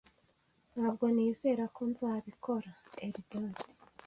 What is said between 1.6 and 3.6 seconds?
ko nzabikora. (Eldad)